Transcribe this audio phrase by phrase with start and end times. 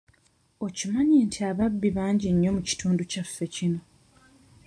[0.65, 3.79] Okimanyi nti ababbi bangi nnyo mu kitundu kyaffe kino?